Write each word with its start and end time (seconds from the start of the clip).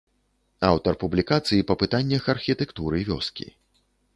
Аўтар 0.69 0.93
публікацый 1.03 1.61
па 1.73 1.77
пытаннях 1.81 2.23
архітэктуры 2.35 3.07
вёскі. 3.11 3.47